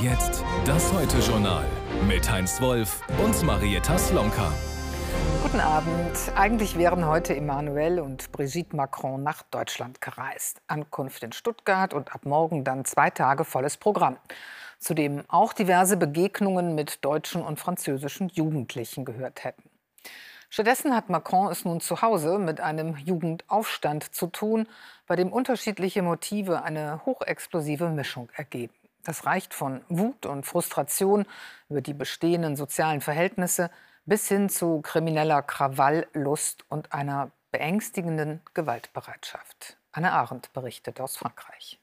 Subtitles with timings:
[0.00, 1.66] Jetzt das Heute-Journal
[2.08, 4.50] mit Heinz Wolf und Marietta Slomka.
[5.42, 6.16] Guten Abend.
[6.34, 10.62] Eigentlich wären heute Emmanuel und Brigitte Macron nach Deutschland gereist.
[10.68, 14.16] Ankunft in Stuttgart und ab morgen dann zwei Tage volles Programm.
[14.78, 19.64] Zudem auch diverse Begegnungen mit deutschen und französischen Jugendlichen gehört hätten.
[20.48, 24.66] Stattdessen hat Macron es nun zu Hause mit einem Jugendaufstand zu tun,
[25.06, 28.79] bei dem unterschiedliche Motive eine hochexplosive Mischung ergeben.
[29.04, 31.26] Das reicht von Wut und Frustration
[31.68, 33.70] über die bestehenden sozialen Verhältnisse
[34.04, 39.76] bis hin zu krimineller Krawalllust und einer beängstigenden Gewaltbereitschaft.
[39.92, 41.80] Anne Arendt berichtet aus Frankreich.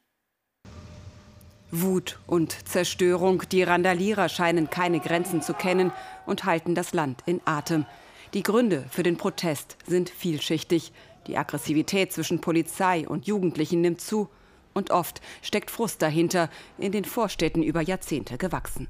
[1.70, 5.92] Wut und Zerstörung, die Randalierer scheinen keine Grenzen zu kennen
[6.24, 7.84] und halten das Land in Atem.
[8.32, 10.92] Die Gründe für den Protest sind vielschichtig.
[11.26, 14.30] Die Aggressivität zwischen Polizei und Jugendlichen nimmt zu
[14.74, 18.88] und oft steckt Frust dahinter, in den Vorstädten über Jahrzehnte gewachsen.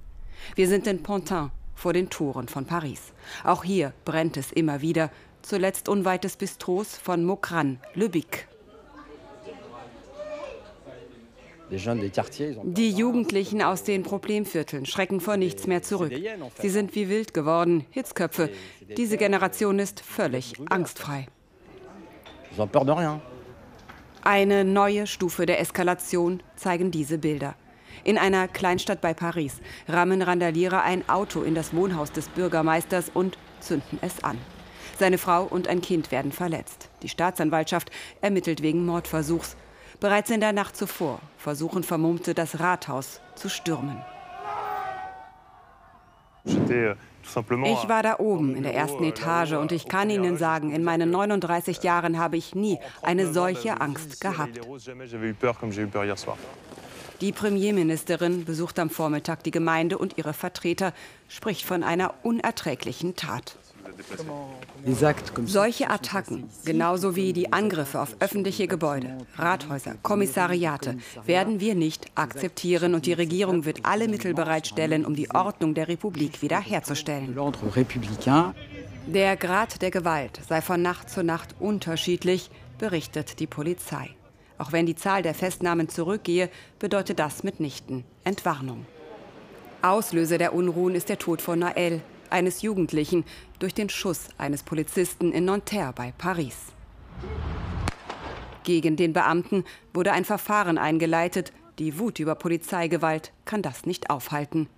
[0.54, 3.12] Wir sind in Pontin, vor den Toren von Paris.
[3.44, 5.10] Auch hier brennt es immer wieder,
[5.42, 8.48] zuletzt unweit des Bistros von Mokran, Le Bic.
[11.70, 16.12] Die Jugendlichen aus den Problemvierteln schrecken vor nichts mehr zurück.
[16.60, 18.50] Sie sind wie wild geworden, Hitzköpfe.
[18.96, 21.28] Diese Generation ist völlig angstfrei.
[24.22, 27.54] Eine neue Stufe der Eskalation zeigen diese Bilder.
[28.04, 33.38] In einer Kleinstadt bei Paris rammen Randalierer ein Auto in das Wohnhaus des Bürgermeisters und
[33.60, 34.38] zünden es an.
[34.98, 36.90] Seine Frau und ein Kind werden verletzt.
[37.02, 39.56] Die Staatsanwaltschaft ermittelt wegen Mordversuchs.
[40.00, 44.04] Bereits in der Nacht zuvor versuchen Vermummte das Rathaus zu stürmen.
[46.48, 51.10] Ich war da oben in der ersten Etage und ich kann Ihnen sagen, in meinen
[51.10, 54.58] 39 Jahren habe ich nie eine solche Angst gehabt.
[57.20, 60.94] Die Premierministerin besucht am Vormittag die Gemeinde und ihre Vertreter,
[61.28, 63.58] spricht von einer unerträglichen Tat.
[65.44, 72.94] Solche Attacken, genauso wie die Angriffe auf öffentliche Gebäude, Rathäuser, Kommissariate, werden wir nicht akzeptieren
[72.94, 77.36] und die Regierung wird alle Mittel bereitstellen, um die Ordnung der Republik wiederherzustellen.
[79.06, 84.10] Der Grad der Gewalt sei von Nacht zu Nacht unterschiedlich, berichtet die Polizei.
[84.58, 88.86] Auch wenn die Zahl der Festnahmen zurückgehe, bedeutet das mitnichten Entwarnung.
[89.82, 92.00] Auslöser der Unruhen ist der Tod von Nael,
[92.32, 93.24] eines Jugendlichen
[93.58, 96.56] durch den Schuss eines Polizisten in Nanterre bei Paris.
[98.64, 101.52] Gegen den Beamten wurde ein Verfahren eingeleitet.
[101.78, 104.68] Die Wut über Polizeigewalt kann das nicht aufhalten.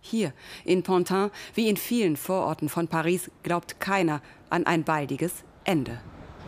[0.00, 0.32] Hier
[0.64, 6.00] in Pontin, wie in vielen Vororten von Paris, glaubt keiner an ein baldiges Ende.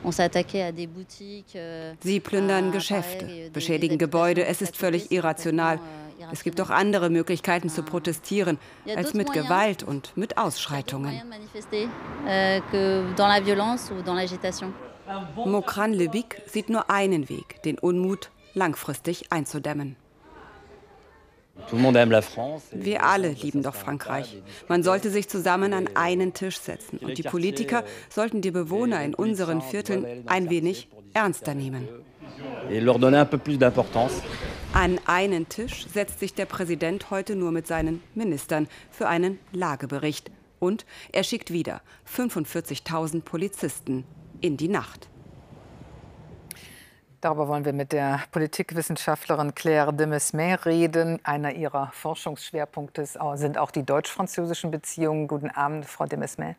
[0.04, 4.44] Euh, Sie plündern Geschäfte, beschädigen Gebäude.
[4.47, 5.81] Es ist völlig irrational.
[6.32, 8.58] Es gibt auch andere Möglichkeiten zu protestieren,
[8.97, 11.22] als mit Gewalt und mit Ausschreitungen.
[12.26, 12.60] Euh,
[15.37, 19.97] Mokran Lebic sieht nur einen Weg, den Unmut langfristig einzudämmen.
[22.72, 24.42] Wir alle lieben doch Frankreich.
[24.69, 29.14] Man sollte sich zusammen an einen Tisch setzen und die Politiker sollten die Bewohner in
[29.14, 31.88] unseren Vierteln ein wenig ernster nehmen.
[34.72, 40.30] An einen Tisch setzt sich der Präsident heute nur mit seinen Ministern für einen Lagebericht.
[40.60, 41.82] Und er schickt wieder
[42.14, 44.04] 45.000 Polizisten
[44.40, 45.08] in die Nacht.
[47.21, 51.19] Darüber wollen wir mit der Politikwissenschaftlerin Claire de Mesmer reden.
[51.25, 55.27] Einer ihrer Forschungsschwerpunkte sind auch die deutsch-französischen Beziehungen.
[55.27, 56.55] Guten Abend, Frau de Mesmer.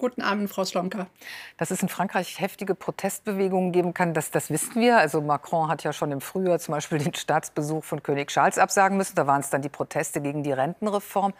[0.00, 1.08] Guten Abend, Frau Slomka.
[1.56, 4.98] Dass es in Frankreich heftige Protestbewegungen geben kann, das, das wissen wir.
[4.98, 8.96] Also Macron hat ja schon im Frühjahr zum Beispiel den Staatsbesuch von König Charles absagen
[8.96, 9.16] müssen.
[9.16, 11.34] Da waren es dann die Proteste gegen die Rentenreform.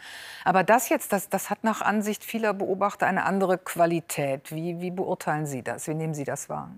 [0.45, 4.51] Aber das jetzt, das, das hat nach Ansicht vieler Beobachter eine andere Qualität.
[4.51, 5.87] Wie, wie beurteilen Sie das?
[5.87, 6.73] Wie nehmen Sie das wahr?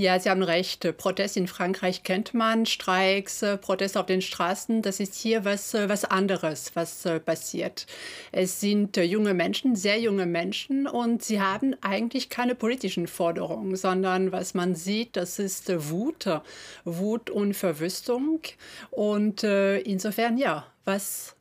[0.00, 0.96] Ja, Sie haben recht.
[0.96, 4.80] Protest in Frankreich kennt man, Streiks, äh, Protest auf den Straßen.
[4.80, 7.86] Das ist hier was, äh, was anderes, was äh, passiert.
[8.30, 14.30] Es sind junge Menschen, sehr junge Menschen und sie haben eigentlich keine politischen Forderungen, sondern
[14.30, 16.28] was man sieht, das ist Wut,
[16.84, 18.40] Wut und Verwüstung.
[18.90, 21.34] Und insofern, ja, was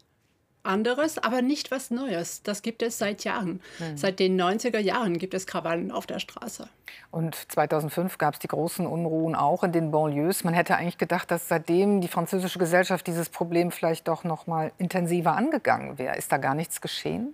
[0.68, 2.44] anderes, aber nicht was Neues.
[2.44, 3.62] Das gibt es seit Jahren.
[3.80, 3.98] Mhm.
[3.98, 6.70] Seit den 90er Jahren gibt es Krawallen auf der Straße.
[7.10, 10.44] Und 2005 gab es die großen Unruhen auch in den Banlieues.
[10.44, 14.72] Man hätte eigentlich gedacht, dass seitdem die französische Gesellschaft dieses Problem vielleicht doch noch mal
[14.78, 16.18] intensiver angegangen wäre.
[16.18, 17.34] Ist da gar nichts geschehen?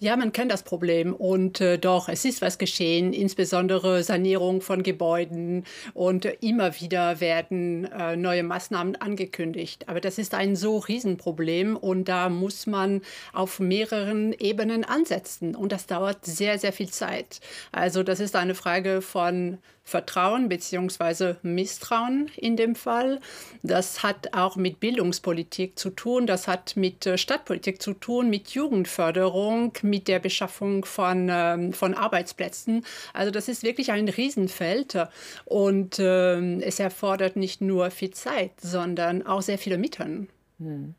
[0.00, 4.82] Ja, man kennt das Problem und äh, doch, es ist was geschehen, insbesondere Sanierung von
[4.82, 5.64] Gebäuden
[5.94, 9.88] und äh, immer wieder werden äh, neue Maßnahmen angekündigt.
[9.88, 15.72] Aber das ist ein so Riesenproblem und da muss man auf mehreren Ebenen ansetzen und
[15.72, 17.40] das dauert sehr, sehr viel Zeit.
[17.72, 21.36] Also das ist eine Frage von Vertrauen bzw.
[21.42, 23.20] Misstrauen in dem Fall.
[23.62, 28.48] Das hat auch mit Bildungspolitik zu tun, das hat mit äh, Stadtpolitik zu tun, mit
[28.48, 29.45] Jugendförderung,
[29.82, 32.84] mit der Beschaffung von, ähm, von Arbeitsplätzen.
[33.12, 34.98] Also das ist wirklich ein Riesenfeld
[35.44, 40.28] und äh, es erfordert nicht nur viel Zeit, sondern auch sehr viele Mittel.
[40.58, 40.94] Hm.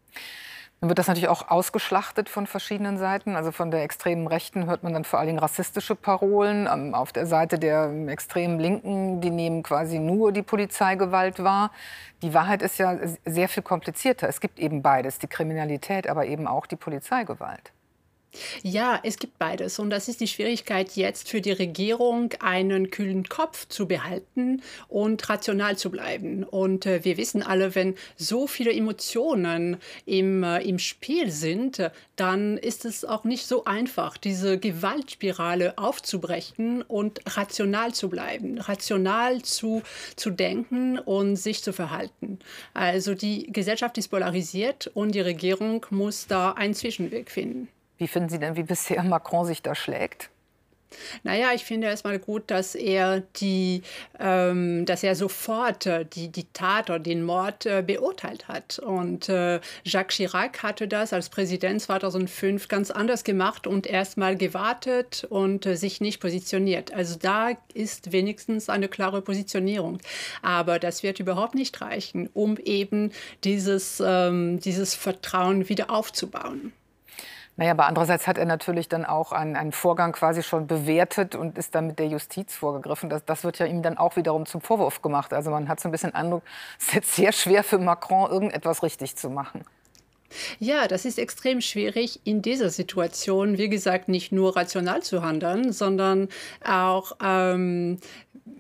[0.80, 3.36] Dann wird das natürlich auch ausgeschlachtet von verschiedenen Seiten.
[3.36, 6.68] Also von der extremen Rechten hört man dann vor allen Dingen rassistische Parolen.
[6.72, 11.72] Ähm, auf der Seite der extremen Linken, die nehmen quasi nur die Polizeigewalt wahr.
[12.22, 12.96] Die Wahrheit ist ja
[13.26, 14.28] sehr viel komplizierter.
[14.28, 17.72] Es gibt eben beides, die Kriminalität, aber eben auch die Polizeigewalt.
[18.64, 19.80] Ja, es gibt beides.
[19.80, 25.28] Und das ist die Schwierigkeit jetzt für die Regierung, einen kühlen Kopf zu behalten und
[25.30, 26.44] rational zu bleiben.
[26.44, 32.58] Und äh, wir wissen alle, wenn so viele Emotionen im, äh, im Spiel sind, dann
[32.58, 39.82] ist es auch nicht so einfach, diese Gewaltspirale aufzubrechen und rational zu bleiben, rational zu,
[40.16, 42.40] zu denken und sich zu verhalten.
[42.74, 47.68] Also die Gesellschaft ist polarisiert und die Regierung muss da einen Zwischenweg finden.
[47.98, 50.30] Wie finden Sie denn, wie bisher Macron sich da schlägt?
[51.24, 53.82] Naja, ich finde erstmal gut, dass er die,
[54.20, 58.80] ähm, dass er sofort äh, die, die Tat oder den Mord äh, beurteilt hat.
[58.80, 65.26] Und äh, Jacques Chirac hatte das als Präsident 2005 ganz anders gemacht und erstmal gewartet
[65.30, 66.94] und äh, sich nicht positioniert.
[66.94, 70.00] Also da ist wenigstens eine klare Positionierung.
[70.42, 73.12] Aber das wird überhaupt nicht reichen, um eben
[73.44, 76.72] dieses, ähm, dieses Vertrauen wieder aufzubauen.
[77.58, 81.58] Naja, aber andererseits hat er natürlich dann auch einen, einen Vorgang quasi schon bewertet und
[81.58, 83.10] ist dann mit der Justiz vorgegriffen.
[83.10, 85.34] Das, das wird ja ihm dann auch wiederum zum Vorwurf gemacht.
[85.34, 86.44] Also man hat so ein bisschen Eindruck,
[86.80, 89.66] es ist jetzt sehr schwer für Macron, irgendetwas richtig zu machen.
[90.60, 95.72] Ja, das ist extrem schwierig in dieser Situation, wie gesagt, nicht nur rational zu handeln,
[95.72, 96.28] sondern
[96.64, 97.98] auch ähm,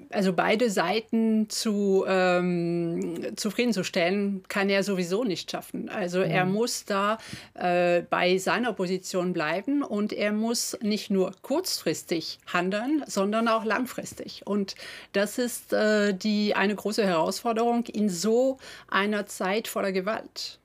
[0.09, 5.89] also beide Seiten zu, ähm, zufriedenzustellen, kann er sowieso nicht schaffen.
[5.89, 6.31] Also mhm.
[6.31, 7.18] er muss da
[7.56, 14.44] äh, bei seiner Position bleiben und er muss nicht nur kurzfristig handeln, sondern auch langfristig.
[14.45, 14.75] Und
[15.13, 18.57] das ist äh, die, eine große Herausforderung in so
[18.88, 20.59] einer Zeit voller Gewalt.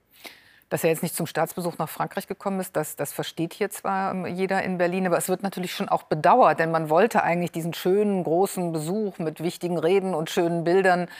[0.72, 4.14] Dass er jetzt nicht zum Staatsbesuch nach Frankreich gekommen ist, das, das versteht hier zwar
[4.14, 7.52] ähm, jeder in Berlin, aber es wird natürlich schon auch bedauert, denn man wollte eigentlich
[7.52, 11.10] diesen schönen, großen Besuch mit wichtigen Reden und schönen Bildern,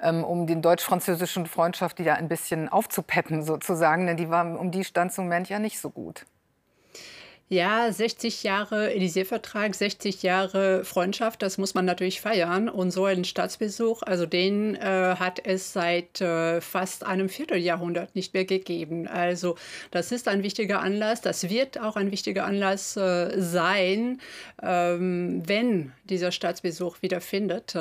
[0.00, 4.82] ähm, um den deutsch-französischen Freundschaft wieder ein bisschen aufzupeppen sozusagen, denn die war, um die
[4.82, 6.26] stand zum Moment ja nicht so gut.
[7.48, 12.68] Ja, 60 Jahre Élysée-Vertrag, 60 Jahre Freundschaft, das muss man natürlich feiern.
[12.68, 18.34] Und so einen Staatsbesuch, also den äh, hat es seit äh, fast einem Vierteljahrhundert nicht
[18.34, 19.06] mehr gegeben.
[19.06, 19.54] Also
[19.92, 24.20] das ist ein wichtiger Anlass, das wird auch ein wichtiger Anlass äh, sein,
[24.60, 27.76] ähm, wenn dieser Staatsbesuch wieder findet.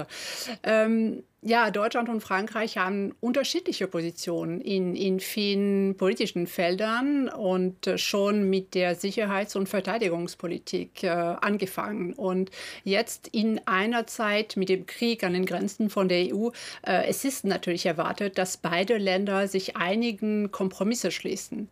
[0.61, 7.99] Ähm, ja, Deutschland und Frankreich haben unterschiedliche Positionen in, in vielen politischen Feldern und äh,
[7.99, 12.13] schon mit der Sicherheits- und Verteidigungspolitik äh, angefangen.
[12.13, 12.49] Und
[12.83, 16.49] jetzt in einer Zeit mit dem Krieg an den Grenzen von der EU,
[16.81, 21.69] äh, es ist natürlich erwartet, dass beide Länder sich einigen Kompromisse schließen.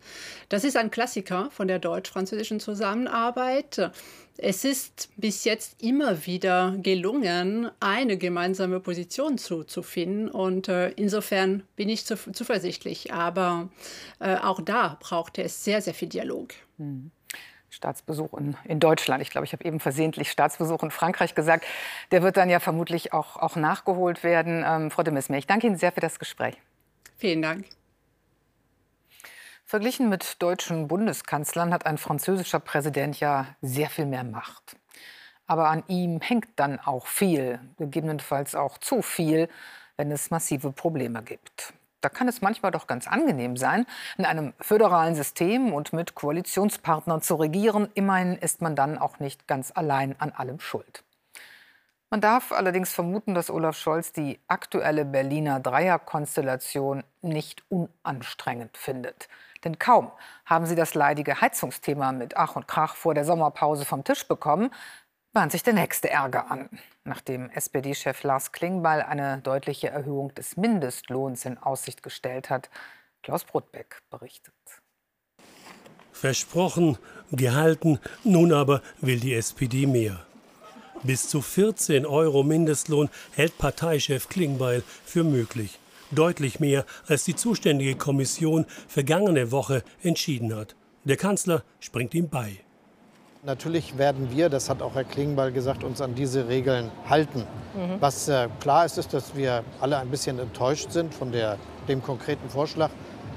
[0.50, 3.90] Das ist ein Klassiker von der deutsch-französischen Zusammenarbeit.
[4.36, 10.28] Es ist bis jetzt immer wieder gelungen, eine gemeinsame Position zu, zu finden.
[10.28, 13.12] Und äh, insofern bin ich zu, zuversichtlich.
[13.12, 13.68] Aber
[14.18, 16.52] äh, auch da braucht es sehr, sehr viel Dialog.
[16.78, 17.10] Mhm.
[17.70, 19.20] Staatsbesuch in, in, Deutschland.
[19.22, 21.64] Ich glaube, ich habe eben versehentlich Staatsbesuch in Frankreich gesagt.
[22.12, 24.64] Der wird dann ja vermutlich auch, auch nachgeholt werden.
[24.66, 26.56] Ähm, Frau de Messmer, ich danke Ihnen sehr für das Gespräch.
[27.16, 27.66] Vielen Dank.
[29.66, 34.76] Verglichen mit deutschen Bundeskanzlern hat ein französischer Präsident ja sehr viel mehr Macht.
[35.46, 39.48] Aber an ihm hängt dann auch viel, gegebenenfalls auch zu viel,
[39.96, 41.72] wenn es massive Probleme gibt.
[42.02, 43.86] Da kann es manchmal doch ganz angenehm sein,
[44.18, 47.88] in einem föderalen System und mit Koalitionspartnern zu regieren.
[47.94, 51.02] Immerhin ist man dann auch nicht ganz allein an allem schuld.
[52.10, 59.28] Man darf allerdings vermuten, dass Olaf Scholz die aktuelle Berliner Dreierkonstellation nicht unanstrengend findet.
[59.64, 60.12] Denn kaum
[60.44, 64.70] haben sie das leidige Heizungsthema mit Ach und Krach vor der Sommerpause vom Tisch bekommen,
[65.32, 66.68] bahnt sich der nächste Ärger an.
[67.04, 72.70] Nachdem SPD-Chef Lars Klingbeil eine deutliche Erhöhung des Mindestlohns in Aussicht gestellt hat.
[73.22, 74.54] Klaus Brotbeck berichtet.
[76.12, 76.96] Versprochen,
[77.32, 80.24] gehalten, nun aber will die SPD mehr.
[81.02, 85.78] Bis zu 14 Euro Mindestlohn hält Parteichef Klingbeil für möglich.
[86.14, 90.76] Deutlich mehr, als die zuständige Kommission vergangene Woche entschieden hat.
[91.04, 92.60] Der Kanzler springt ihm bei.
[93.42, 97.40] Natürlich werden wir, das hat auch Herr Klingbeil gesagt, uns an diese Regeln halten.
[97.74, 98.00] Mhm.
[98.00, 102.02] Was äh, klar ist, ist, dass wir alle ein bisschen enttäuscht sind von der, dem
[102.02, 102.90] konkreten Vorschlag.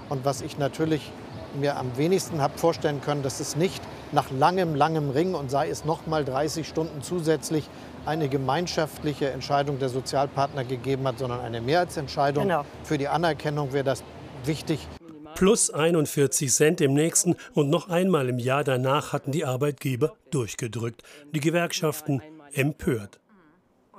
[0.07, 1.12] Und was ich natürlich
[1.60, 3.81] mir am wenigsten habe vorstellen können, dass es nicht
[4.13, 7.69] nach langem, langem Ring und sei es noch mal 30 Stunden zusätzlich
[8.08, 12.46] eine gemeinschaftliche Entscheidung der Sozialpartner gegeben hat, sondern eine Mehrheitsentscheidung.
[12.46, 12.66] Genau.
[12.84, 14.04] Für die Anerkennung wäre das
[14.46, 14.88] wichtig.
[15.36, 21.04] Plus 41 Cent im nächsten und noch einmal im Jahr danach hatten die Arbeitgeber durchgedrückt.
[21.36, 22.24] Die Gewerkschaften
[22.54, 23.20] empört.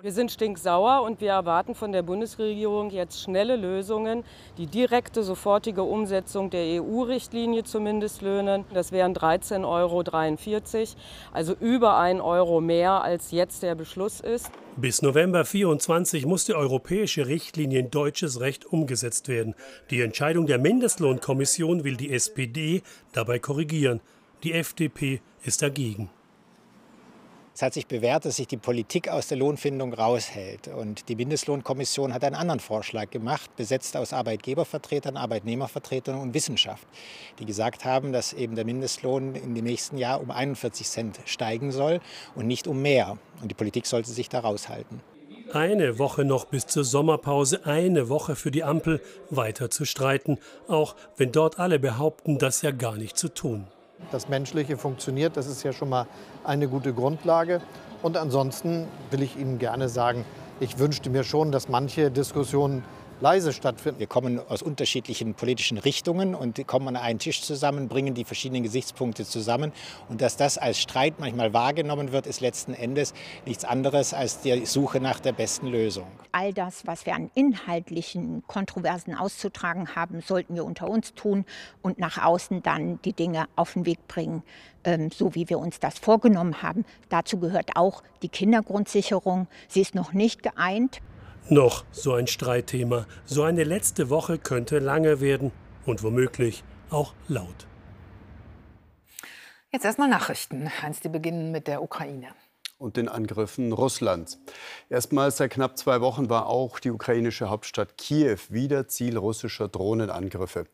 [0.00, 4.22] Wir sind stinksauer und wir erwarten von der Bundesregierung jetzt schnelle Lösungen,
[4.56, 8.64] die direkte, sofortige Umsetzung der EU-Richtlinie zu Mindestlöhnen.
[8.72, 11.00] Das wären 13,43 Euro,
[11.32, 14.52] also über 1 Euro mehr, als jetzt der Beschluss ist.
[14.76, 19.56] Bis November 24 muss die europäische Richtlinie in deutsches Recht umgesetzt werden.
[19.90, 24.00] Die Entscheidung der Mindestlohnkommission will die SPD dabei korrigieren.
[24.44, 26.08] Die FDP ist dagegen.
[27.58, 30.68] Es hat sich bewährt, dass sich die Politik aus der Lohnfindung raushält.
[30.68, 36.86] Und die Mindestlohnkommission hat einen anderen Vorschlag gemacht, besetzt aus Arbeitgebervertretern, Arbeitnehmervertretern und Wissenschaft,
[37.40, 41.72] die gesagt haben, dass eben der Mindestlohn in dem nächsten Jahr um 41 Cent steigen
[41.72, 41.98] soll
[42.36, 43.18] und nicht um mehr.
[43.42, 45.00] Und die Politik sollte sich da raushalten.
[45.52, 50.38] Eine Woche noch bis zur Sommerpause, eine Woche für die Ampel weiter zu streiten,
[50.68, 53.66] auch wenn dort alle behaupten, das ja gar nicht zu tun.
[54.10, 56.06] Das Menschliche funktioniert, das ist ja schon mal
[56.44, 57.60] eine gute Grundlage.
[58.02, 60.24] Und ansonsten will ich Ihnen gerne sagen,
[60.60, 62.84] ich wünschte mir schon, dass manche Diskussionen
[63.20, 63.98] leise stattfinden.
[63.98, 68.62] Wir kommen aus unterschiedlichen politischen Richtungen und kommen an einen Tisch zusammen, bringen die verschiedenen
[68.62, 69.72] Gesichtspunkte zusammen.
[70.08, 73.14] Und dass das als Streit manchmal wahrgenommen wird, ist letzten Endes
[73.46, 76.06] nichts anderes als die Suche nach der besten Lösung.
[76.32, 81.44] All das, was wir an inhaltlichen Kontroversen auszutragen haben, sollten wir unter uns tun
[81.82, 84.42] und nach außen dann die Dinge auf den Weg bringen,
[84.84, 86.84] ähm, so wie wir uns das vorgenommen haben.
[87.08, 89.48] Dazu gehört auch die Kindergrundsicherung.
[89.68, 91.00] Sie ist noch nicht geeint.
[91.50, 93.06] Noch so ein Streitthema.
[93.24, 95.50] So eine letzte Woche könnte lange werden
[95.86, 97.66] und womöglich auch laut.
[99.72, 100.70] Jetzt erstmal Nachrichten.
[100.82, 102.28] Heinz, die beginnen mit der Ukraine
[102.78, 104.40] und den Angriffen Russlands.
[104.88, 110.66] Erstmals seit knapp zwei Wochen war auch die ukrainische Hauptstadt Kiew wieder Ziel russischer Drohnenangriffe.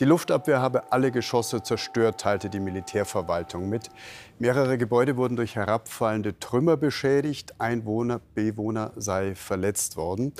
[0.00, 3.88] Die Luftabwehr habe alle Geschosse zerstört, teilte die Militärverwaltung mit.
[4.38, 7.54] Mehrere Gebäude wurden durch herabfallende Trümmer beschädigt.
[7.58, 10.34] Ein Wohner, Bewohner sei verletzt worden.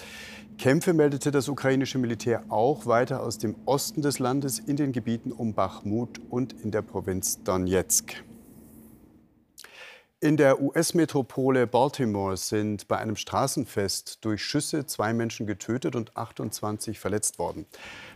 [0.58, 5.32] Kämpfe meldete das ukrainische Militär auch weiter aus dem Osten des Landes in den Gebieten
[5.32, 8.27] um Bachmut und in der Provinz Donetsk.
[10.20, 16.98] In der US-Metropole Baltimore sind bei einem Straßenfest durch Schüsse zwei Menschen getötet und 28
[16.98, 17.66] verletzt worden.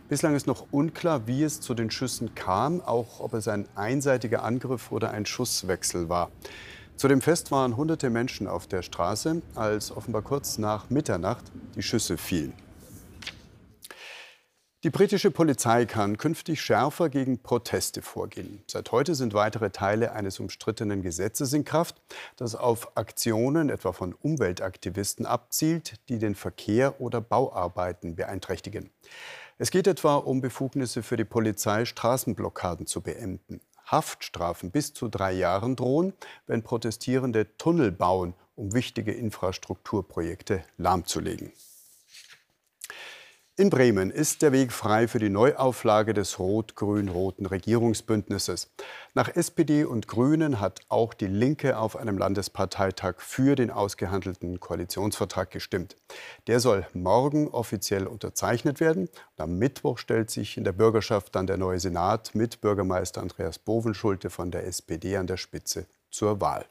[0.09, 4.43] Bislang ist noch unklar, wie es zu den Schüssen kam, auch ob es ein einseitiger
[4.43, 6.29] Angriff oder ein Schusswechsel war.
[6.97, 11.83] Zu dem Fest waren hunderte Menschen auf der Straße, als offenbar kurz nach Mitternacht die
[11.83, 12.53] Schüsse fielen.
[14.83, 18.61] Die britische Polizei kann künftig schärfer gegen Proteste vorgehen.
[18.67, 22.01] Seit heute sind weitere Teile eines umstrittenen Gesetzes in Kraft,
[22.35, 28.89] das auf Aktionen etwa von Umweltaktivisten abzielt, die den Verkehr oder Bauarbeiten beeinträchtigen.
[29.57, 33.61] Es geht etwa um Befugnisse für die Polizei, Straßenblockaden zu beenden.
[33.85, 36.11] Haftstrafen bis zu drei Jahren drohen,
[36.45, 41.53] wenn Protestierende Tunnel bauen, um wichtige Infrastrukturprojekte lahmzulegen.
[43.55, 48.73] In Bremen ist der Weg frei für die Neuauflage des rot-grün-roten Regierungsbündnisses.
[49.13, 55.51] Nach SPD und Grünen hat auch die Linke auf einem Landesparteitag für den ausgehandelten Koalitionsvertrag
[55.51, 55.95] gestimmt.
[56.47, 59.07] Der soll morgen offiziell unterzeichnet werden.
[59.37, 64.31] am Mittwoch stellt sich in der Bürgerschaft dann der neue Senat mit Bürgermeister Andreas Bovenschulte
[64.31, 66.65] von der SPD an der Spitze zur Wahl.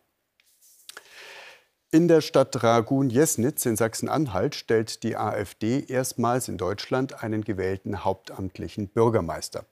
[1.94, 8.88] In der Stadt Ragun-Jesnitz in Sachsen-Anhalt stellt die AfD erstmals in Deutschland einen gewählten hauptamtlichen
[8.88, 9.66] Bürgermeister.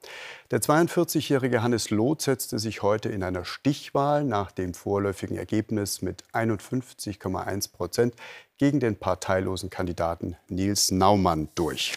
[0.51, 6.23] Der 42-jährige Hannes Loth setzte sich heute in einer Stichwahl nach dem vorläufigen Ergebnis mit
[6.35, 8.15] 51,1 Prozent
[8.59, 11.95] gegen den parteilosen Kandidaten Nils Naumann durch.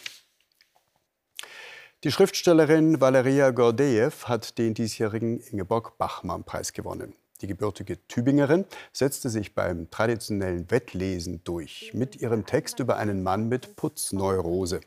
[2.05, 7.13] Die Schriftstellerin Valeria Gordejew hat den diesjährigen Ingeborg Bachmann-Preis gewonnen.
[7.43, 13.49] Die gebürtige Tübingerin setzte sich beim traditionellen Wettlesen durch mit ihrem Text über einen Mann
[13.49, 14.79] mit Putzneurose.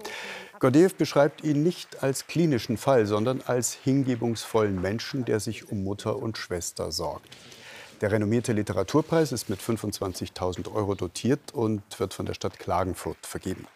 [0.59, 6.17] Gordeev beschreibt ihn nicht als klinischen Fall, sondern als hingebungsvollen Menschen, der sich um Mutter
[6.17, 7.29] und Schwester sorgt.
[8.01, 13.67] Der renommierte Literaturpreis ist mit 25.000 Euro dotiert und wird von der Stadt Klagenfurt vergeben.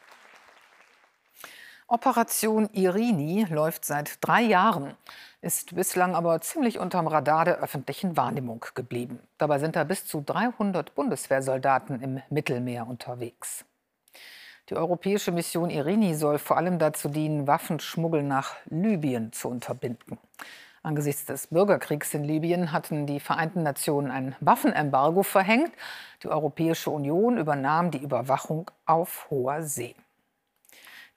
[1.87, 4.95] Operation Irini läuft seit drei Jahren,
[5.43, 9.21] ist bislang aber ziemlich unterm Radar der öffentlichen Wahrnehmung geblieben.
[9.39, 13.65] Dabei sind da bis zu 300 Bundeswehrsoldaten im Mittelmeer unterwegs.
[14.69, 20.19] Die europäische Mission Irini soll vor allem dazu dienen, Waffenschmuggel nach Libyen zu unterbinden.
[20.83, 25.73] Angesichts des Bürgerkriegs in Libyen hatten die Vereinten Nationen ein Waffenembargo verhängt.
[26.23, 29.95] Die Europäische Union übernahm die Überwachung auf hoher See.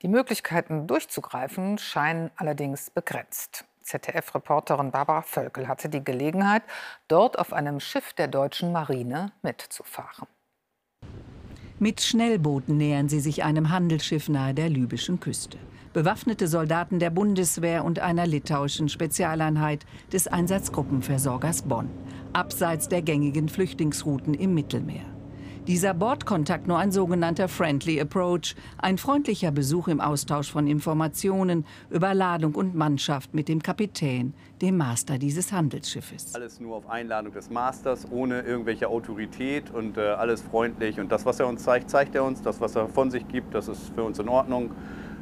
[0.02, 3.64] Die Möglichkeiten durchzugreifen scheinen allerdings begrenzt.
[3.84, 6.62] ZDF-Reporterin Barbara Völkel hatte die Gelegenheit,
[7.08, 10.26] dort auf einem Schiff der deutschen Marine mitzufahren.
[11.78, 15.58] Mit Schnellbooten nähern sie sich einem Handelsschiff nahe der libyschen Küste.
[15.92, 21.90] Bewaffnete Soldaten der Bundeswehr und einer litauischen Spezialeinheit des Einsatzgruppenversorgers Bonn,
[22.32, 25.04] abseits der gängigen Flüchtlingsrouten im Mittelmeer.
[25.66, 32.12] Dieser Bordkontakt nur ein sogenannter Friendly Approach, ein freundlicher Besuch im Austausch von Informationen über
[32.12, 36.34] Ladung und Mannschaft mit dem Kapitän, dem Master dieses Handelsschiffes.
[36.34, 41.00] Alles nur auf Einladung des Masters, ohne irgendwelche Autorität und äh, alles freundlich.
[41.00, 42.42] Und das, was er uns zeigt, zeigt er uns.
[42.42, 44.70] Das, was er von sich gibt, das ist für uns in Ordnung.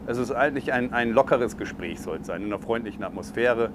[0.09, 3.71] Es ist eigentlich ein, ein lockeres Gespräch, soll es sein, in einer freundlichen Atmosphäre.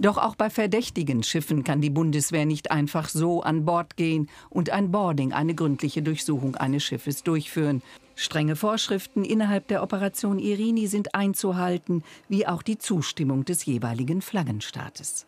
[0.00, 4.70] Doch auch bei verdächtigen Schiffen kann die Bundeswehr nicht einfach so an Bord gehen und
[4.70, 7.82] ein Boarding, eine gründliche Durchsuchung eines Schiffes durchführen.
[8.14, 15.26] Strenge Vorschriften innerhalb der Operation Irini sind einzuhalten, wie auch die Zustimmung des jeweiligen Flaggenstaates.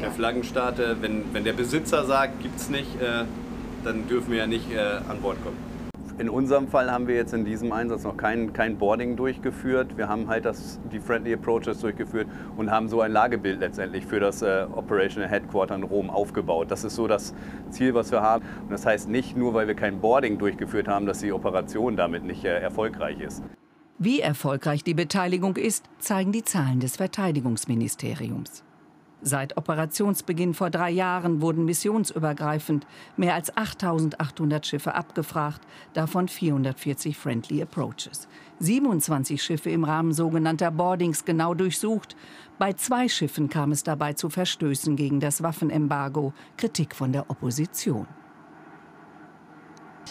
[0.00, 3.24] Der Flaggenstaat, wenn, wenn der Besitzer sagt, gibt es nicht, äh,
[3.84, 5.75] dann dürfen wir ja nicht äh, an Bord kommen.
[6.18, 9.98] In unserem Fall haben wir jetzt in diesem Einsatz noch kein, kein Boarding durchgeführt.
[9.98, 14.18] Wir haben halt das, die Friendly Approaches durchgeführt und haben so ein Lagebild letztendlich für
[14.18, 16.70] das äh, Operational Headquarter in Rom aufgebaut.
[16.70, 17.34] Das ist so das
[17.68, 18.42] Ziel, was wir haben.
[18.62, 22.24] Und das heißt nicht nur, weil wir kein Boarding durchgeführt haben, dass die Operation damit
[22.24, 23.42] nicht äh, erfolgreich ist.
[23.98, 28.64] Wie erfolgreich die Beteiligung ist, zeigen die Zahlen des Verteidigungsministeriums.
[29.28, 32.86] Seit Operationsbeginn vor drei Jahren wurden missionsübergreifend
[33.16, 35.62] mehr als 8.800 Schiffe abgefragt,
[35.94, 38.28] davon 440 Friendly Approaches.
[38.60, 42.14] 27 Schiffe im Rahmen sogenannter Boardings genau durchsucht.
[42.60, 48.06] Bei zwei Schiffen kam es dabei zu Verstößen gegen das Waffenembargo, Kritik von der Opposition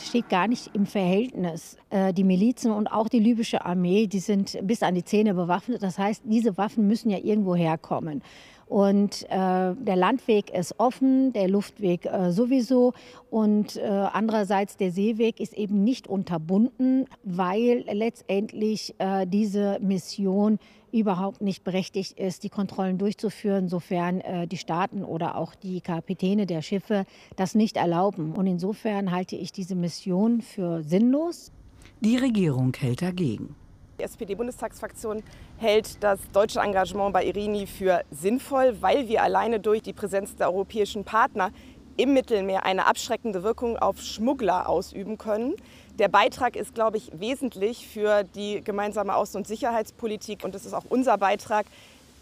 [0.06, 1.78] steht gar nicht im Verhältnis.
[1.90, 5.84] Äh, die Milizen und auch die libysche Armee, die sind bis an die Zähne bewaffnet.
[5.84, 8.22] Das heißt, diese Waffen müssen ja irgendwo herkommen.
[8.68, 12.94] Und äh, der Landweg ist offen, der Luftweg äh, sowieso.
[13.30, 20.58] Und äh, andererseits der Seeweg ist eben nicht unterbunden, weil letztendlich äh, diese Mission
[20.92, 26.46] überhaupt nicht berechtigt ist, die Kontrollen durchzuführen, sofern äh, die Staaten oder auch die Kapitäne
[26.46, 28.34] der Schiffe das nicht erlauben.
[28.34, 31.52] Und insofern halte ich diese Mission für sinnlos.
[32.00, 33.56] Die Regierung hält dagegen.
[33.98, 35.24] Die SPD-Bundestagsfraktion
[35.58, 40.48] hält das deutsche Engagement bei Irini für sinnvoll, weil wir alleine durch die Präsenz der
[40.52, 41.52] europäischen Partner
[41.96, 45.54] im Mittelmeer eine abschreckende Wirkung auf Schmuggler ausüben können.
[45.98, 50.44] Der Beitrag ist, glaube ich, wesentlich für die gemeinsame Außen- und Sicherheitspolitik.
[50.44, 51.66] Und es ist auch unser Beitrag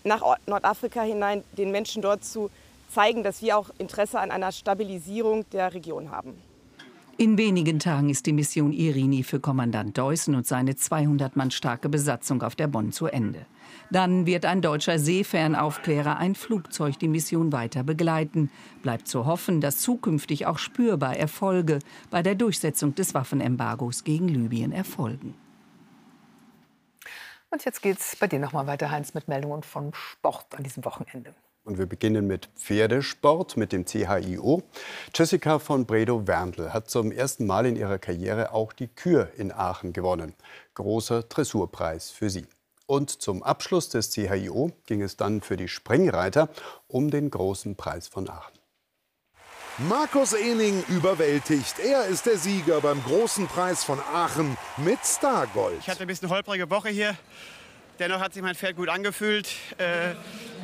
[0.03, 2.51] nach Nordafrika hinein, den Menschen dort zu
[2.91, 6.39] zeigen, dass wir auch Interesse an einer Stabilisierung der Region haben.
[7.15, 11.87] In wenigen Tagen ist die Mission Irini für Kommandant Deussen und seine 200 Mann starke
[11.87, 13.45] Besatzung auf der Bonn zu Ende.
[13.91, 18.49] Dann wird ein deutscher Seefernaufklärer ein Flugzeug die Mission weiter begleiten.
[18.81, 24.71] Bleibt zu hoffen, dass zukünftig auch spürbar Erfolge bei der Durchsetzung des Waffenembargos gegen Libyen
[24.71, 25.35] erfolgen.
[27.51, 30.83] Und jetzt geht's bei dir noch mal weiter, Heinz, mit Meldungen vom Sport an diesem
[30.83, 31.35] Wochenende.
[31.65, 34.63] Und wir beginnen mit Pferdesport, mit dem CHIO.
[35.15, 39.93] Jessica von Bredow-Werndl hat zum ersten Mal in ihrer Karriere auch die Kür in Aachen
[39.93, 40.33] gewonnen.
[40.73, 42.45] Großer Dressurpreis für sie.
[42.85, 46.49] Und zum Abschluss des CHIO ging es dann für die Springreiter
[46.87, 48.59] um den großen Preis von Aachen.
[49.77, 51.79] Markus Ening überwältigt.
[51.79, 55.79] Er ist der Sieger beim großen Preis von Aachen mit Stargold.
[55.79, 57.17] Ich hatte ein bisschen holprige Woche hier.
[57.99, 59.47] Dennoch hat sich mein Pferd gut angefühlt.
[59.77, 60.15] Äh,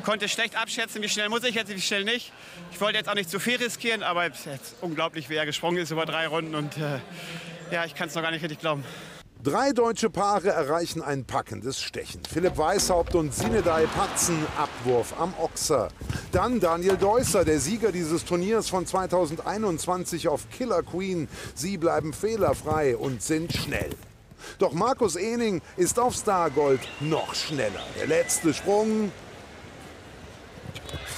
[0.04, 2.32] konnte schlecht abschätzen, wie schnell muss ich jetzt, wie schnell nicht.
[2.72, 5.78] Ich wollte jetzt auch nicht zu viel riskieren, aber es ist unglaublich, wie er gesprungen
[5.78, 6.54] ist über drei Runden.
[6.54, 6.98] Und äh,
[7.70, 8.84] ja, ich kann es noch gar nicht richtig glauben.
[9.42, 12.20] Drei deutsche Paare erreichen ein packendes Stechen.
[12.30, 15.88] Philipp Weishaupt und Sinedai Patzen, Abwurf am Ochser.
[16.30, 21.26] Dann Daniel Deusser, der Sieger dieses Turniers von 2021 auf Killer Queen.
[21.54, 23.96] Sie bleiben fehlerfrei und sind schnell.
[24.58, 27.82] Doch Markus Ening ist auf Stargold noch schneller.
[27.98, 29.12] Der letzte Sprung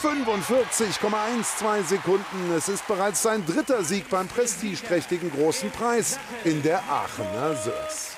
[0.03, 2.53] 45,12 Sekunden.
[2.57, 8.17] Es ist bereits sein dritter Sieg beim prestigeträchtigen Großen Preis in der Aachener Sörs.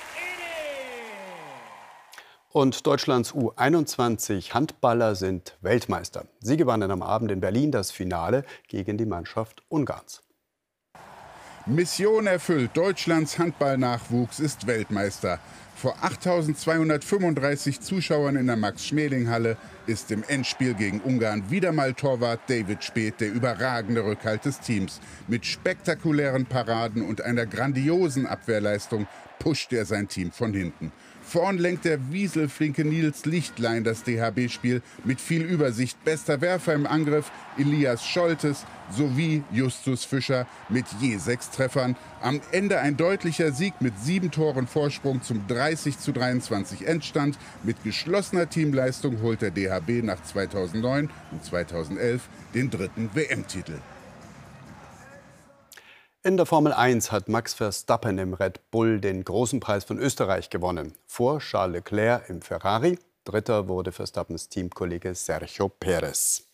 [2.50, 6.26] Und Deutschlands U21 Handballer sind Weltmeister.
[6.40, 10.23] Sie gewannen am Abend in Berlin das Finale gegen die Mannschaft Ungarns.
[11.66, 12.72] Mission erfüllt.
[12.74, 15.38] Deutschlands Handballnachwuchs ist Weltmeister.
[15.74, 22.84] Vor 8235 Zuschauern in der Max-Schmeling-Halle ist im Endspiel gegen Ungarn wieder mal Torwart David
[22.84, 25.00] Speth der überragende Rückhalt des Teams.
[25.26, 29.06] Mit spektakulären Paraden und einer grandiosen Abwehrleistung
[29.38, 30.92] pusht er sein Team von hinten.
[31.26, 36.02] Vorn lenkt der wieselflinke Nils Lichtlein das DHB-Spiel mit viel Übersicht.
[36.04, 41.96] Bester Werfer im Angriff Elias Scholtes sowie Justus Fischer mit je sechs Treffern.
[42.20, 47.38] Am Ende ein deutlicher Sieg mit sieben Toren Vorsprung zum 30 zu 23 Endstand.
[47.62, 53.78] Mit geschlossener Teamleistung holt der DHB nach 2009 und 2011 den dritten WM-Titel.
[56.26, 60.48] In der Formel 1 hat Max Verstappen im Red Bull den großen Preis von Österreich
[60.48, 60.94] gewonnen.
[61.06, 62.98] Vor Charles Leclerc im Ferrari.
[63.26, 66.44] Dritter wurde Verstappens Teamkollege Sergio Perez.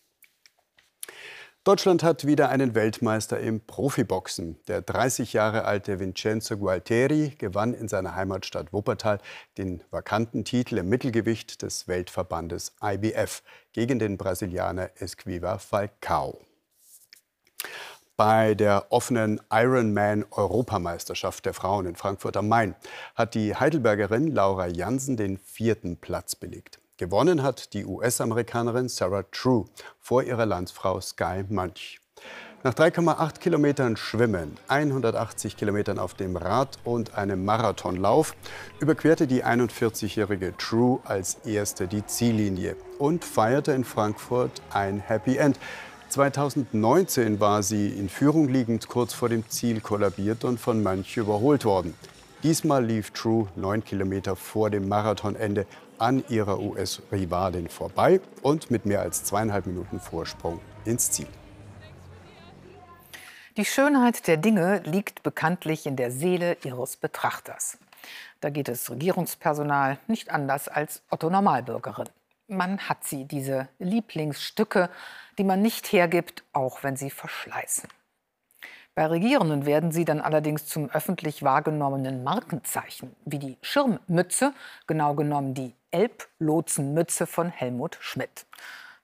[1.63, 4.59] Deutschland hat wieder einen Weltmeister im Profiboxen.
[4.67, 9.21] Der 30 Jahre alte Vincenzo Gualteri gewann in seiner Heimatstadt Wuppertal
[9.57, 16.41] den vakanten Titel im Mittelgewicht des Weltverbandes IBF gegen den Brasilianer Esquiva Falcao.
[18.21, 22.75] Bei der offenen Ironman-Europameisterschaft der Frauen in Frankfurt am Main
[23.15, 26.81] hat die Heidelbergerin Laura Jansen den vierten Platz belegt.
[26.99, 29.65] Gewonnen hat die US-Amerikanerin Sarah True
[29.99, 31.99] vor ihrer Landsfrau Sky Munch.
[32.63, 38.37] Nach 3,8 Kilometern Schwimmen, 180 Kilometern auf dem Rad und einem Marathonlauf
[38.81, 45.59] überquerte die 41-jährige True als erste die Ziellinie und feierte in Frankfurt ein Happy End.
[46.11, 51.65] 2019 war sie in Führung liegend kurz vor dem Ziel kollabiert und von Mönch überholt
[51.65, 51.95] worden.
[52.43, 55.67] Diesmal lief True neun Kilometer vor dem Marathonende
[55.99, 61.29] an ihrer US-Rivalin vorbei und mit mehr als zweieinhalb Minuten Vorsprung ins Ziel.
[63.57, 67.79] Die Schönheit der Dinge liegt bekanntlich in der Seele ihres Betrachters.
[68.41, 72.09] Da geht es Regierungspersonal nicht anders als Otto Normalbürgerin.
[72.51, 74.91] Man hat sie, diese Lieblingsstücke,
[75.39, 77.89] die man nicht hergibt, auch wenn sie verschleißen.
[78.97, 84.53] Bei Regierenden werden sie dann allerdings zum öffentlich wahrgenommenen Markenzeichen, wie die Schirmmütze,
[84.89, 88.47] genau genommen die Elblotsenmütze von Helmut Schmidt.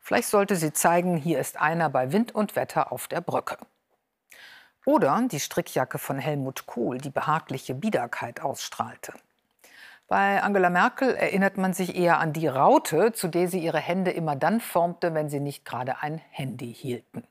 [0.00, 3.58] Vielleicht sollte sie zeigen, hier ist einer bei Wind und Wetter auf der Brücke.
[4.84, 9.14] Oder die Strickjacke von Helmut Kohl, die behagliche Biederkeit ausstrahlte.
[10.08, 14.12] Bei Angela Merkel erinnert man sich eher an die Raute, zu der sie ihre Hände
[14.12, 17.24] immer dann formte, wenn sie nicht gerade ein Handy hielten.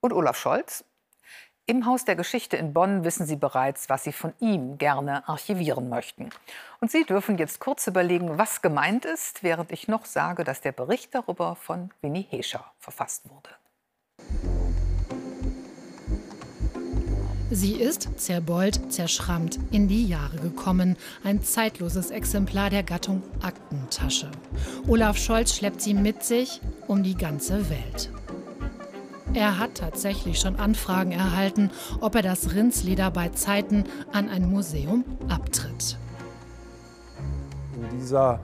[0.00, 0.84] Und Olaf Scholz?
[1.64, 5.88] Im Haus der Geschichte in Bonn wissen Sie bereits, was Sie von ihm gerne archivieren
[5.88, 6.30] möchten.
[6.80, 10.72] Und Sie dürfen jetzt kurz überlegen, was gemeint ist, während ich noch sage, dass der
[10.72, 13.48] Bericht darüber von Winnie Hescher verfasst wurde.
[17.54, 20.96] Sie ist zerbeult, zerschrammt in die Jahre gekommen.
[21.22, 24.30] Ein zeitloses Exemplar der Gattung Aktentasche.
[24.88, 28.10] Olaf Scholz schleppt sie mit sich um die ganze Welt.
[29.34, 35.04] Er hat tatsächlich schon Anfragen erhalten, ob er das Rindsleder bei Zeiten an ein Museum
[35.28, 35.98] abtritt.
[37.74, 38.40] In dieser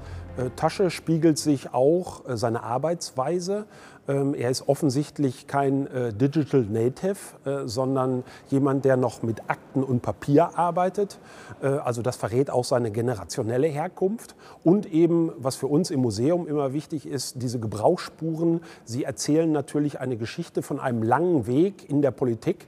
[0.57, 3.67] Tasche spiegelt sich auch äh, seine Arbeitsweise.
[4.07, 7.17] Ähm, er ist offensichtlich kein äh, Digital Native,
[7.65, 11.19] sondern jemand, der noch mit Akten und Papier arbeitet.
[11.61, 14.35] Also das verrät auch seine generationelle Herkunft.
[14.65, 18.61] Und eben, was für uns im Museum immer wichtig ist, diese Gebrauchsspuren.
[18.85, 22.67] Sie erzählen natürlich eine Geschichte von einem langen Weg in der Politik.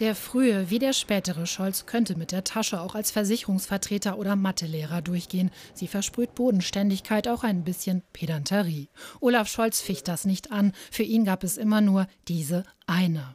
[0.00, 5.02] Der frühe wie der spätere Scholz könnte mit der Tasche auch als Versicherungsvertreter oder Mathelehrer
[5.02, 5.50] durchgehen.
[5.74, 8.90] Sie versprüht Bodenständigkeit, auch ein bisschen Pedanterie.
[9.20, 10.72] Olaf Scholz ficht das nicht an.
[10.92, 13.34] Für ihn gab es immer nur diese eine.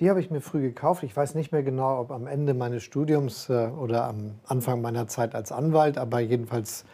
[0.00, 1.02] Die habe ich mir früh gekauft.
[1.02, 5.06] Ich weiß nicht mehr genau, ob am Ende meines Studiums äh, oder am Anfang meiner
[5.06, 6.86] Zeit als Anwalt, aber jedenfalls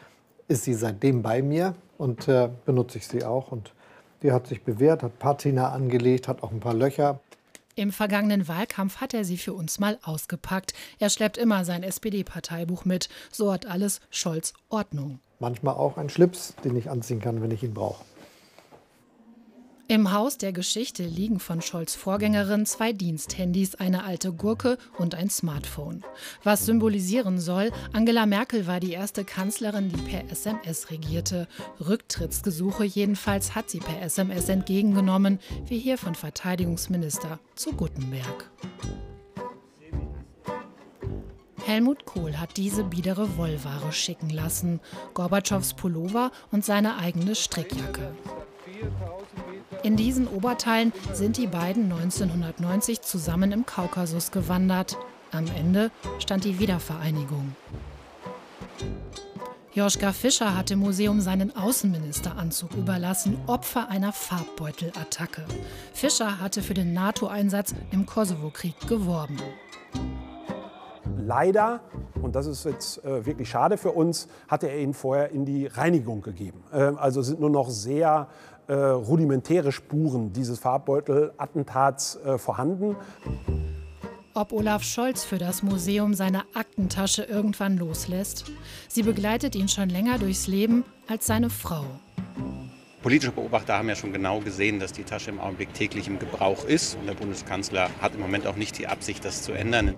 [0.49, 3.53] ist sie seitdem bei mir und äh, benutze ich sie auch.
[3.53, 3.73] Und
[4.23, 7.21] die hat sich bewährt, hat Patina angelegt, hat auch ein paar Löcher.
[7.79, 10.73] Im vergangenen Wahlkampf hat er sie für uns mal ausgepackt.
[10.99, 13.11] Er schleppt immer sein SPD-Parteibuch mit.
[13.31, 15.21] So hat alles Scholz Ordnung.
[15.41, 18.03] Manchmal auch ein Schlips, den ich anziehen kann, wenn ich ihn brauche.
[19.89, 25.31] Im Haus der Geschichte liegen von Scholz Vorgängerin zwei Diensthandys, eine alte Gurke und ein
[25.31, 26.03] Smartphone.
[26.43, 31.47] Was symbolisieren soll, Angela Merkel war die erste Kanzlerin, die per SMS regierte.
[31.79, 38.51] Rücktrittsgesuche jedenfalls hat sie per SMS entgegengenommen, wie hier von Verteidigungsminister zu Guttenberg.
[41.65, 44.81] Helmut Kohl hat diese biedere Wollware schicken lassen,
[45.15, 48.13] Gorbatschows Pullover und seine eigene Strickjacke.
[49.87, 54.99] In diesen Oberteilen sind die beiden 1990 zusammen im Kaukasus gewandert.
[55.31, 57.55] Am Ende stand die Wiedervereinigung.
[59.75, 65.45] Joschka Fischer hat im Museum seinen Außenministeranzug überlassen, Opfer einer Farbbeutelattacke.
[65.93, 69.37] Fischer hatte für den NATO-Einsatz im Kosovo-Krieg geworben.
[71.17, 71.81] Leider,
[72.23, 75.67] und das ist jetzt äh, wirklich schade für uns, hatte er ihn vorher in die
[75.67, 76.65] Reinigung gegeben.
[76.73, 78.29] Äh, also sind nur noch sehr
[78.69, 82.97] äh, rudimentäre Spuren dieses Farbbeutel-Attentats äh, vorhanden.
[84.35, 88.45] Ob Olaf Scholz für das Museum seine Aktentasche irgendwann loslässt?
[88.89, 91.87] Sie begleitet ihn schon länger durchs Leben als seine Frau.
[93.03, 96.65] Politische Beobachter haben ja schon genau gesehen, dass die Tasche im Augenblick täglich im Gebrauch
[96.65, 96.97] ist.
[96.97, 99.95] Und der Bundeskanzler hat im Moment auch nicht die Absicht, das zu ändern.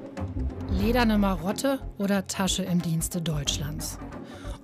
[0.70, 3.98] Lederne Marotte oder Tasche im Dienste Deutschlands?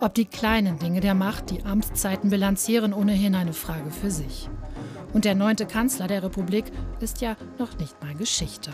[0.00, 4.48] Ob die kleinen Dinge der Macht die Amtszeiten bilanzieren, ohnehin eine Frage für sich.
[5.12, 6.64] Und der neunte Kanzler der Republik
[7.00, 8.72] ist ja noch nicht mal Geschichte.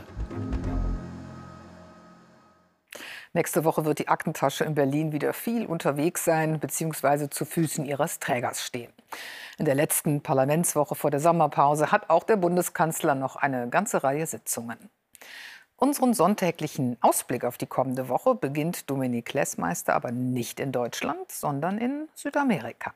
[3.33, 7.29] Nächste Woche wird die Aktentasche in Berlin wieder viel unterwegs sein bzw.
[7.29, 8.93] zu Füßen ihres Trägers stehen.
[9.57, 14.27] In der letzten Parlamentswoche vor der Sommerpause hat auch der Bundeskanzler noch eine ganze Reihe
[14.27, 14.79] Sitzungen.
[15.83, 21.79] Unseren sonntäglichen Ausblick auf die kommende Woche beginnt Dominik Lessmeister aber nicht in Deutschland, sondern
[21.79, 22.93] in Südamerika.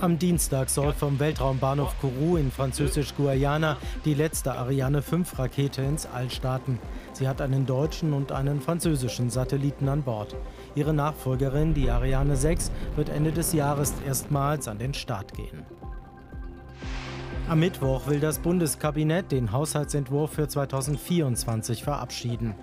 [0.00, 6.80] Am Dienstag soll vom Weltraumbahnhof Kourou in französisch-Guayana die letzte Ariane 5-Rakete ins All starten.
[7.12, 10.34] Sie hat einen deutschen und einen französischen Satelliten an Bord.
[10.74, 15.64] Ihre Nachfolgerin, die Ariane 6, wird Ende des Jahres erstmals an den Start gehen.
[17.50, 22.54] Am Mittwoch will das Bundeskabinett den Haushaltsentwurf für 2024 verabschieden.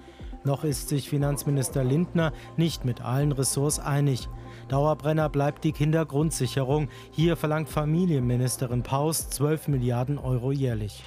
[0.45, 4.29] Noch ist sich Finanzminister Lindner nicht mit allen Ressorts einig.
[4.69, 6.87] Dauerbrenner bleibt die Kindergrundsicherung.
[7.11, 11.03] Hier verlangt Familienministerin Paus 12 Milliarden Euro jährlich.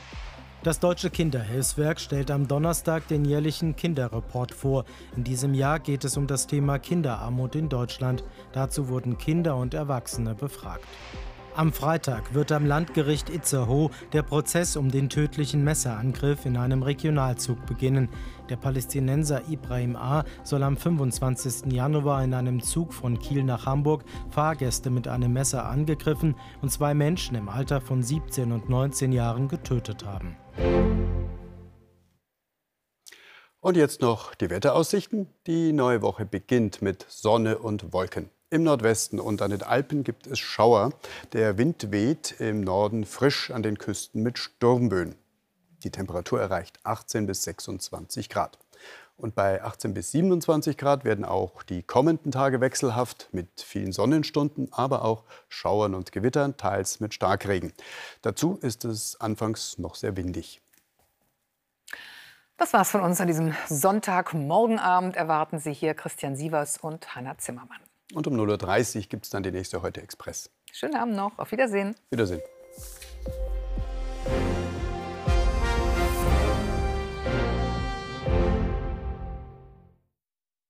[0.62, 4.84] Das Deutsche Kinderhilfswerk stellt am Donnerstag den jährlichen Kinderreport vor.
[5.16, 8.24] In diesem Jahr geht es um das Thema Kinderarmut in Deutschland.
[8.52, 10.84] Dazu wurden Kinder und Erwachsene befragt.
[11.60, 17.66] Am Freitag wird am Landgericht Itzehoe der Prozess um den tödlichen Messerangriff in einem Regionalzug
[17.66, 18.08] beginnen.
[18.48, 20.24] Der Palästinenser Ibrahim A.
[20.42, 21.70] soll am 25.
[21.70, 26.94] Januar in einem Zug von Kiel nach Hamburg Fahrgäste mit einem Messer angegriffen und zwei
[26.94, 30.38] Menschen im Alter von 17 und 19 Jahren getötet haben.
[33.60, 35.28] Und jetzt noch die Wetteraussichten.
[35.46, 38.30] Die neue Woche beginnt mit Sonne und Wolken.
[38.52, 40.92] Im Nordwesten und an den Alpen gibt es Schauer.
[41.34, 45.14] Der Wind weht im Norden frisch an den Küsten mit Sturmböen.
[45.84, 48.58] Die Temperatur erreicht 18 bis 26 Grad.
[49.16, 54.72] Und bei 18 bis 27 Grad werden auch die kommenden Tage wechselhaft mit vielen Sonnenstunden,
[54.72, 57.72] aber auch Schauern und Gewittern, teils mit Starkregen.
[58.20, 60.60] Dazu ist es anfangs noch sehr windig.
[62.56, 65.14] Das war's von uns an diesem Sonntagmorgenabend.
[65.14, 67.78] Erwarten Sie hier Christian Sievers und Hanna Zimmermann.
[68.14, 70.50] Und um 0.30 Uhr gibt es dann die nächste Heute Express.
[70.72, 71.38] Schönen Abend noch.
[71.38, 71.94] Auf Wiedersehen.
[72.10, 72.40] Wiedersehen.